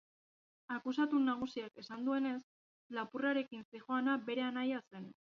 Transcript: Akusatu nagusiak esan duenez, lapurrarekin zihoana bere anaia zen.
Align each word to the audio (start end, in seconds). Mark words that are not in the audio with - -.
Akusatu 0.75 1.17
nagusiak 1.25 1.75
esan 1.83 2.07
duenez, 2.07 2.39
lapurrarekin 2.99 3.65
zihoana 3.75 4.17
bere 4.31 4.45
anaia 4.47 4.81
zen. 4.89 5.07